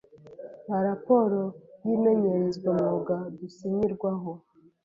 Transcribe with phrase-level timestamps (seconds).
[0.65, 1.41] Nta Raporo
[1.85, 4.31] y'imenyerezwamwuga dusinyirwaho